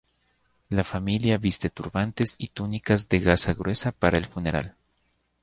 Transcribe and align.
La 0.69 0.83
familia 0.83 1.37
viste 1.37 1.69
turbantes 1.69 2.33
y 2.39 2.47
túnicas 2.47 3.07
de 3.07 3.19
gasa 3.19 3.53
gruesa 3.53 3.91
para 3.91 4.17
el 4.17 4.25
funeral. 4.25 4.75